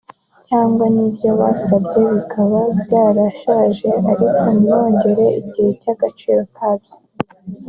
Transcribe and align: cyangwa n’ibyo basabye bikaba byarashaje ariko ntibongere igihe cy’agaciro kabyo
cyangwa 0.47 0.85
n’ibyo 0.95 1.29
basabye 1.39 2.01
bikaba 2.13 2.59
byarashaje 2.81 3.87
ariko 4.11 4.37
ntibongere 4.55 5.25
igihe 5.41 5.71
cy’agaciro 5.81 6.43
kabyo 6.57 6.93